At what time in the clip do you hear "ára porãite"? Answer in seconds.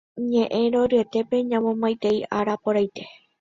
2.37-3.03